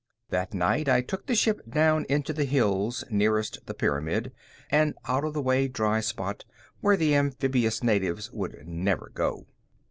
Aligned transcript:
That 0.31 0.55
night 0.55 0.89
I 0.89 1.01
took 1.01 1.27
the 1.27 1.35
ship 1.35 1.61
down 1.69 2.07
into 2.09 2.33
the 2.33 2.45
hills 2.45 3.03
nearest 3.11 3.59
the 3.67 3.75
pyramid, 3.75 4.31
an 4.71 4.95
out 5.05 5.23
of 5.23 5.35
the 5.35 5.43
way 5.43 5.67
dry 5.67 5.99
spot 5.99 6.43
where 6.79 6.97
the 6.97 7.13
amphibious 7.13 7.83
natives 7.83 8.31
would 8.31 8.67
never 8.67 9.11
go. 9.13 9.45